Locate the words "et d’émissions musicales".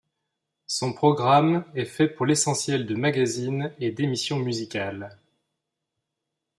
3.77-5.15